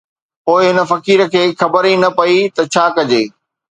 [0.45, 3.23] پوءِ هن فقير کي خبر ئي نه پئي ته ڇا ڪجي